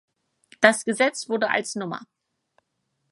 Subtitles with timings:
[0.61, 2.01] Das Gesetz wurde als Nr.